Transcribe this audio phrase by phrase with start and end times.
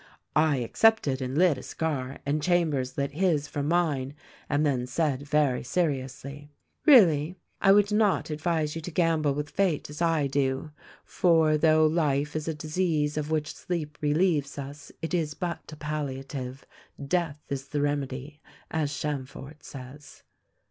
[0.35, 4.15] "I accepted and lit a cigar and Chambers lit his from mine,
[4.49, 6.49] and then said very seriously,
[6.87, 10.71] 'Really, I would not ad vise you to gamble with Fate as I do;
[11.05, 15.75] for, though life is a disease of which sleep relieves us; it is but a
[15.75, 16.65] palliative;
[17.07, 18.41] death is the remedy—
[18.71, 20.23] as Chamfort says.'